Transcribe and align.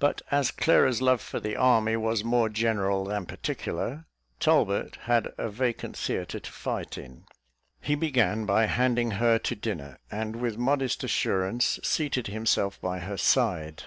But 0.00 0.22
as 0.32 0.50
Clara's 0.50 1.00
love 1.00 1.20
for 1.20 1.38
the 1.38 1.54
army 1.54 1.96
was 1.96 2.24
more 2.24 2.48
general 2.48 3.04
than 3.04 3.26
particular, 3.26 4.06
Talbot 4.40 4.96
had 5.02 5.32
a 5.38 5.48
vacant 5.48 5.96
theatre 5.96 6.40
to 6.40 6.50
fight 6.50 6.98
in. 6.98 7.26
He 7.80 7.94
began 7.94 8.44
by 8.44 8.66
handing 8.66 9.12
her 9.22 9.38
to 9.38 9.54
dinner, 9.54 10.00
and 10.10 10.34
with 10.34 10.58
modest 10.58 11.04
assurance 11.04 11.78
seated 11.84 12.26
himself 12.26 12.80
by 12.80 12.98
her 12.98 13.16
side. 13.16 13.84